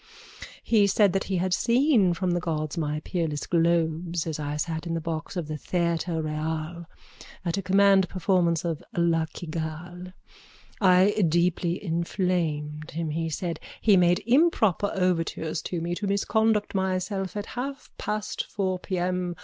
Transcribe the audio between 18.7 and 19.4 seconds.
p.m.